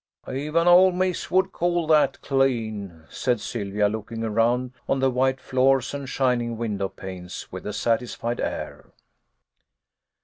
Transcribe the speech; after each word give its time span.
"Even 0.27 0.67
ole 0.67 0.91
Miss 0.91 1.29
would 1.29 1.51
call 1.51 1.85
that 1.85 2.19
clean," 2.21 3.03
said 3.07 3.39
Sylvia, 3.39 3.87
looking 3.87 4.23
around 4.23 4.71
on 4.89 4.99
the 4.99 5.11
white 5.11 5.39
floors 5.39 5.93
and 5.93 6.09
shining 6.09 6.57
win 6.57 6.77
dow 6.79 6.87
panes 6.87 7.47
with 7.51 7.67
a 7.67 7.71
satisfied 7.73 8.39
air. 8.39 8.93